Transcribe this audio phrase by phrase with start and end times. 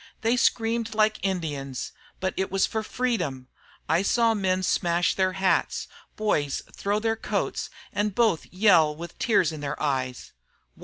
[0.21, 3.49] They screamed like Indians, but it was for freedom.
[3.87, 9.51] I saw men smash their hats, boys throw their coats; and both yell with tears
[9.51, 10.31] in their eyes.